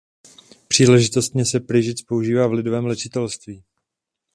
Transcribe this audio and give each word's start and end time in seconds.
Příležitostně 0.67 1.45
se 1.45 1.59
pryšec 1.59 2.01
používá 2.01 2.47
v 2.47 2.53
lidovém 2.53 2.85
léčitelství. 2.85 3.63